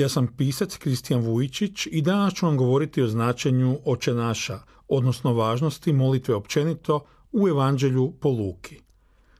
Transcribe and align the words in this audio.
Ja 0.00 0.08
sam 0.08 0.26
pisac 0.26 0.76
Kristijan 0.76 1.22
Vujičić 1.22 1.86
i 1.90 2.02
danas 2.02 2.34
ću 2.34 2.46
vam 2.46 2.56
govoriti 2.56 3.02
o 3.02 3.08
značenju 3.08 3.78
oče 3.84 4.14
naša, 4.14 4.58
odnosno 4.88 5.32
važnosti 5.32 5.92
molitve 5.92 6.34
općenito 6.34 7.00
u 7.32 7.48
evanđelju 7.48 8.12
po 8.20 8.28
Luki. 8.28 8.80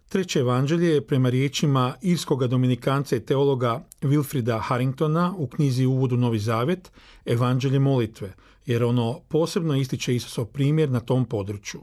Treće 0.09 0.39
evanđelje 0.39 0.89
je 0.89 1.07
prema 1.07 1.31
riječima 1.31 1.95
irskoga 2.03 2.47
dominikanca 2.47 3.17
i 3.17 3.21
teologa 3.21 3.85
Wilfrida 4.03 4.61
Harringtona 4.63 5.35
u 5.37 5.47
knjizi 5.47 5.87
Uvodu 5.87 6.17
Novi 6.17 6.39
Zavjet 6.39 6.93
evanđelje 7.25 7.79
molitve, 7.79 8.33
jer 8.67 8.85
ono 8.85 9.21
posebno 9.29 9.77
ističe 9.77 10.15
Isusov 10.15 10.45
primjer 10.45 10.91
na 10.91 11.01
tom 11.01 11.25
području. 11.25 11.81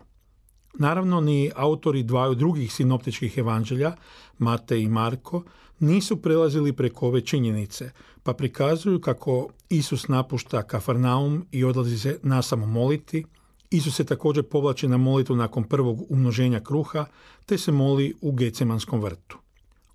Naravno, 0.73 1.21
ni 1.21 1.52
autori 1.55 2.03
dvaju 2.03 2.35
drugih 2.35 2.73
sinoptičkih 2.73 3.38
evanđelja, 3.38 3.95
Mate 4.38 4.81
i 4.81 4.88
Marko, 4.88 5.44
nisu 5.80 6.21
prelazili 6.21 6.73
preko 6.73 7.08
ove 7.08 7.21
činjenice, 7.21 7.91
pa 8.23 8.34
prikazuju 8.34 9.02
kako 9.02 9.49
Isus 9.70 10.08
napušta 10.08 10.63
Kafarnaum 10.63 11.45
i 11.52 11.63
odlazi 11.63 11.99
se 11.99 12.20
nasamo 12.23 12.66
moliti, 12.66 13.25
Isus 13.69 13.95
se 13.95 14.03
također 14.03 14.44
povlači 14.44 14.88
na 14.88 14.97
molitvu 14.97 15.36
nakon 15.36 15.64
prvog 15.64 16.06
umnoženja 16.09 16.59
kruha, 16.59 17.06
te 17.45 17.58
se 17.58 17.72
moli 17.72 18.13
u 18.22 18.31
Gecemanskom 18.31 19.02
vrtu. 19.02 19.38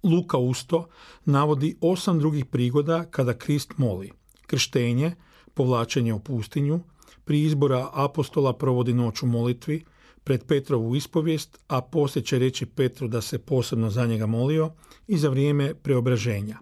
Luka 0.03 0.39
usto 0.39 0.89
navodi 1.25 1.77
osam 1.81 2.19
drugih 2.19 2.47
prigoda 2.47 3.05
kada 3.05 3.39
Krist 3.39 3.73
moli. 3.77 4.11
Krštenje, 4.47 5.15
povlačenje 5.55 6.13
u 6.13 6.19
pustinju, 6.19 6.81
pri 7.25 7.43
izbora 7.43 7.89
apostola 7.93 8.53
provodi 8.53 8.93
noć 8.93 9.23
u 9.23 9.27
molitvi, 9.27 9.85
pred 10.25 10.45
Petrovu 10.45 10.97
ispovijest, 10.97 11.59
a 11.69 11.81
poslije 11.81 12.25
će 12.25 12.39
reći 12.39 12.67
Petru 12.67 13.09
da 13.09 13.21
se 13.21 13.39
posebno 13.39 13.91
za 13.91 14.07
njega 14.07 14.27
molio 14.27 14.71
i 15.07 15.19
za 15.19 15.29
vrijeme 15.29 15.75
preobraženja. 15.75 16.59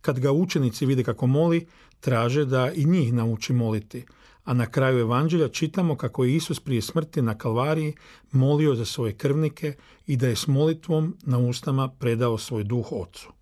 Kad 0.00 0.20
ga 0.20 0.32
učenici 0.32 0.86
vide 0.86 1.04
kako 1.04 1.26
moli, 1.26 1.66
traže 2.00 2.44
da 2.44 2.72
i 2.72 2.84
njih 2.84 3.12
nauči 3.12 3.52
moliti, 3.52 4.04
a 4.44 4.54
na 4.54 4.66
kraju 4.66 4.98
evanđelja 4.98 5.48
čitamo 5.48 5.96
kako 5.96 6.24
je 6.24 6.34
Isus 6.34 6.60
prije 6.60 6.82
smrti 6.82 7.22
na 7.22 7.38
Kalvariji 7.38 7.94
molio 8.32 8.74
za 8.74 8.84
svoje 8.84 9.12
krvnike 9.12 9.74
i 10.06 10.16
da 10.16 10.28
je 10.28 10.36
s 10.36 10.46
molitvom 10.46 11.16
na 11.22 11.38
ustama 11.38 11.88
predao 11.88 12.38
svoj 12.38 12.64
duh 12.64 12.92
Ocu. 12.92 13.32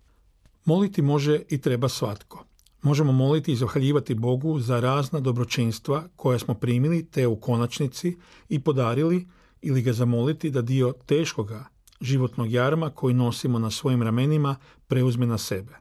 Moliti 0.65 1.01
može 1.01 1.41
i 1.49 1.61
treba 1.61 1.89
svatko. 1.89 2.45
Možemo 2.81 3.11
moliti 3.11 3.51
i 3.51 3.55
zahvaljivati 3.55 4.15
Bogu 4.15 4.59
za 4.59 4.79
razna 4.79 5.19
dobročinstva 5.19 6.03
koja 6.15 6.39
smo 6.39 6.53
primili 6.53 7.05
te 7.05 7.27
u 7.27 7.35
konačnici 7.35 8.17
i 8.49 8.59
podarili 8.59 9.27
ili 9.61 9.81
ga 9.81 9.93
zamoliti 9.93 10.49
da 10.49 10.61
dio 10.61 10.93
teškoga 11.05 11.65
životnog 12.01 12.51
jarma 12.51 12.89
koji 12.89 13.13
nosimo 13.13 13.59
na 13.59 13.71
svojim 13.71 14.03
ramenima 14.03 14.55
preuzme 14.87 15.25
na 15.25 15.37
sebe. 15.37 15.73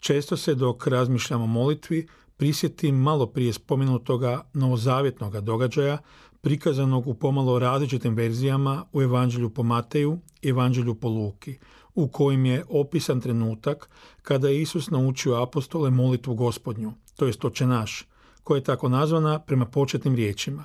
Često 0.00 0.36
se 0.36 0.54
dok 0.54 0.86
razmišljamo 0.86 1.44
o 1.44 1.46
molitvi 1.46 2.06
prisjetim 2.36 2.96
malo 2.96 3.26
prije 3.26 3.52
spomenutoga 3.52 4.44
novozavjetnog 4.52 5.40
događaja 5.40 5.98
prikazanog 6.40 7.06
u 7.06 7.14
pomalo 7.14 7.58
različitim 7.58 8.14
verzijama 8.14 8.84
u 8.92 9.02
Evanđelju 9.02 9.50
po 9.50 9.62
Mateju 9.62 10.18
i 10.42 10.48
Evanđelju 10.48 10.94
po 10.94 11.08
Luki, 11.08 11.58
u 11.94 12.08
kojim 12.08 12.46
je 12.46 12.64
opisan 12.68 13.20
trenutak 13.20 13.90
kada 14.22 14.48
je 14.48 14.62
Isus 14.62 14.90
naučio 14.90 15.42
apostole 15.42 15.90
molitvu 15.90 16.34
gospodnju, 16.34 16.92
to 17.16 17.26
jest 17.26 17.44
oče 17.44 17.66
naš, 17.66 18.04
koja 18.42 18.58
je 18.58 18.64
tako 18.64 18.88
nazvana 18.88 19.38
prema 19.38 19.66
početnim 19.66 20.14
riječima. 20.14 20.64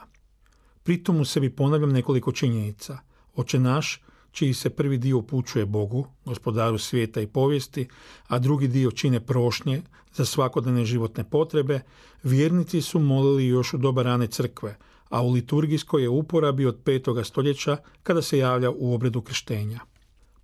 Pritom 0.84 1.20
u 1.20 1.26
sebi 1.26 1.50
ponavljam 1.50 1.92
nekoliko 1.92 2.32
činjenica. 2.32 2.98
Oče 3.36 3.60
naš, 3.60 4.02
čiji 4.32 4.54
se 4.54 4.70
prvi 4.70 4.98
dio 4.98 5.18
upućuje 5.18 5.66
Bogu, 5.66 6.08
gospodaru 6.26 6.78
svijeta 6.78 7.22
i 7.22 7.28
povijesti, 7.28 7.88
a 8.28 8.40
drugi 8.40 8.68
dio 8.68 8.92
čine 8.92 9.20
prošnje 9.20 9.82
za 10.14 10.26
svakodnevne 10.26 10.86
životne 10.86 11.24
potrebe, 11.24 11.80
vjernici 12.24 12.82
su 12.82 13.00
molili 13.00 13.48
još 13.48 13.74
u 13.74 13.78
doba 13.78 14.04
rane 14.04 14.28
crkve, 14.28 14.78
a 15.10 15.22
u 15.22 15.32
liturgijskoj 15.32 16.02
je 16.02 16.10
uporabi 16.10 16.66
od 16.66 16.80
petoga 16.84 17.24
stoljeća 17.24 17.78
kada 18.04 18.22
se 18.22 18.38
javlja 18.38 18.72
u 18.72 18.94
obredu 18.94 19.22
krštenja. 19.22 19.80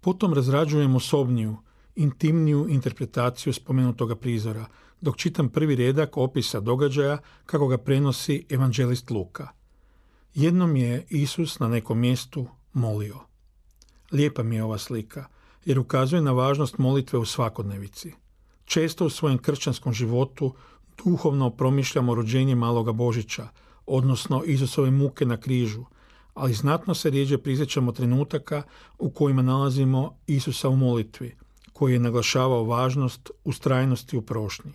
Potom 0.01 0.33
razrađujem 0.33 0.95
osobniju, 0.95 1.57
intimniju 1.95 2.67
interpretaciju 2.69 3.53
spomenutoga 3.53 4.15
prizora, 4.15 4.65
dok 5.01 5.17
čitam 5.17 5.49
prvi 5.49 5.75
redak 5.75 6.17
opisa 6.17 6.59
događaja 6.59 7.17
kako 7.45 7.67
ga 7.67 7.77
prenosi 7.77 8.45
evanđelist 8.49 9.11
Luka. 9.11 9.58
Jednom 10.35 10.75
je 10.75 11.05
Isus 11.09 11.59
na 11.59 11.67
nekom 11.67 11.99
mjestu 11.99 12.47
molio. 12.73 13.19
Lijepa 14.11 14.43
mi 14.43 14.55
je 14.55 14.63
ova 14.63 14.77
slika, 14.77 15.25
jer 15.65 15.79
ukazuje 15.79 16.21
na 16.21 16.31
važnost 16.31 16.77
molitve 16.77 17.19
u 17.19 17.25
svakodnevici. 17.25 18.13
Često 18.65 19.05
u 19.05 19.09
svojem 19.09 19.37
kršćanskom 19.37 19.93
životu 19.93 20.53
duhovno 21.03 21.49
promišljamo 21.49 22.15
rođenje 22.15 22.55
maloga 22.55 22.91
Božića, 22.91 23.47
odnosno 23.85 24.43
Isusove 24.45 24.91
muke 24.91 25.25
na 25.25 25.37
križu, 25.37 25.85
ali 26.33 26.53
znatno 26.53 26.95
se 26.95 27.09
rijeđe 27.09 27.37
prisjećamo 27.37 27.91
trenutaka 27.91 28.63
u 28.99 29.09
kojima 29.09 29.41
nalazimo 29.41 30.17
Isusa 30.27 30.69
u 30.69 30.75
molitvi, 30.75 31.35
koji 31.73 31.93
je 31.93 31.99
naglašavao 31.99 32.63
važnost 32.63 33.31
ustrajnosti 33.43 34.17
u 34.17 34.21
prošnji. 34.21 34.71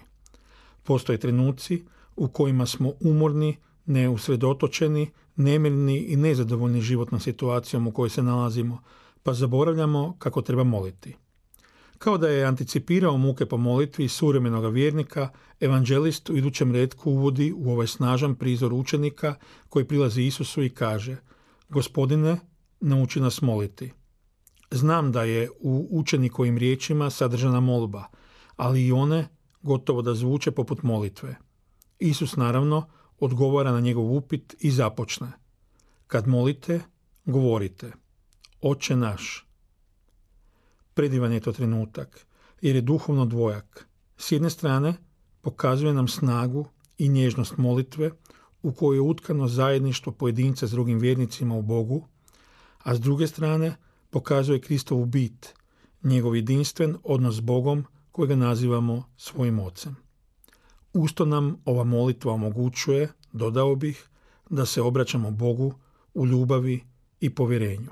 Postoje 0.83 1.19
trenuci 1.19 1.85
u 2.17 2.29
kojima 2.29 2.67
smo 2.67 2.93
umorni, 3.01 3.57
neusredotočeni, 3.87 5.11
nemirni 5.37 5.99
i 5.99 6.17
nezadovoljni 6.17 6.81
životnom 6.81 7.21
situacijom 7.21 7.87
u 7.87 7.93
kojoj 7.93 8.11
se 8.11 8.23
nalazimo, 8.23 8.83
pa 9.23 9.35
zaboravljamo 9.35 10.17
kako 10.19 10.43
treba 10.43 10.65
moliti. 10.65 11.17
Kao 11.99 12.19
da 12.19 12.29
je 12.29 12.45
anticipirao 12.45 13.17
muke 13.17 13.47
po 13.47 13.57
molitvi 13.57 14.09
suvremenoga 14.09 14.69
vjernika, 14.69 15.29
evanđelist 15.61 16.31
u 16.31 16.37
idućem 16.37 16.73
redku 16.73 17.11
uvodi 17.11 17.53
u 17.57 17.71
ovaj 17.71 17.87
snažan 17.87 18.35
prizor 18.35 18.73
učenika 18.73 19.35
koji 19.69 19.85
prilazi 19.85 20.23
Isusu 20.23 20.63
i 20.63 20.71
kaže 20.71 21.17
Gospodine, 21.69 22.41
nauči 22.81 23.21
nas 23.21 23.43
moliti. 23.43 23.93
Znam 24.71 25.13
da 25.13 25.23
je 25.23 25.51
u 25.61 25.89
učenikovim 25.91 26.59
riječima 26.59 27.11
sadržana 27.11 27.61
molba, 27.61 28.05
ali 28.57 28.87
i 28.87 28.93
one 28.93 29.29
gotovo 29.63 30.03
da 30.03 30.15
zvuče 30.15 30.51
poput 30.51 30.83
molitve. 30.83 31.37
Isus 31.99 32.37
naravno 32.37 32.89
odgovara 33.21 33.73
na 33.73 33.81
njegov 33.81 34.13
upit 34.13 34.55
i 34.61 34.71
započne. 34.71 35.33
Kad 36.07 36.29
molite, 36.29 36.81
govorite. 37.25 37.93
Oče 38.61 38.97
naš. 38.97 39.47
Predivan 40.95 41.33
je 41.33 41.41
to 41.41 41.53
trenutak, 41.53 42.27
jer 42.61 42.77
je 42.77 42.83
duhovno 42.83 43.27
dvojak. 43.27 43.89
S 44.17 44.33
jedne 44.33 44.51
strane, 44.51 44.95
pokazuje 45.41 45.93
nam 45.93 46.09
snagu 46.09 46.67
i 46.99 47.09
nježnost 47.09 47.57
molitve, 47.57 48.11
u 48.63 48.73
kojoj 48.73 48.97
je 48.97 49.01
utkano 49.01 49.49
zajedništvo 49.49 50.13
pojedinca 50.13 50.67
s 50.67 50.71
drugim 50.71 50.99
vjernicima 50.99 51.55
u 51.55 51.63
Bogu, 51.63 52.07
a 52.83 52.95
s 52.95 53.01
druge 53.01 53.27
strane 53.27 53.77
pokazuje 54.11 54.61
Kristovu 54.61 55.05
bit, 55.05 55.55
njegov 56.03 56.37
jedinstven 56.37 56.97
odnos 57.03 57.35
s 57.35 57.41
Bogom 57.41 57.85
kojega 58.13 58.37
nazivamo 58.37 59.05
svojim 59.17 59.59
ocem. 59.59 60.04
Usto 60.95 61.25
nam 61.25 61.57
ova 61.65 61.85
molitva 61.85 62.33
omogućuje, 62.33 63.09
dodao 63.33 63.75
bih, 63.75 64.09
da 64.51 64.67
se 64.67 64.83
obraćamo 64.83 65.31
Bogu 65.31 65.75
u 66.15 66.27
ljubavi 66.27 66.85
i 67.21 67.35
povjerenju. 67.35 67.91